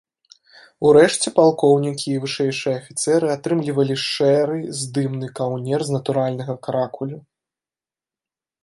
Урэшце 0.87 1.27
палкоўнікі 1.39 2.07
і 2.13 2.21
вышэйшыя 2.23 2.73
афіцэры 2.81 3.27
атрымлівалі 3.35 3.95
шэры 4.09 4.59
здымны 4.81 5.27
каўнер 5.43 5.79
з 5.91 5.99
натуральнага 5.99 6.53
каракулю. 6.67 7.17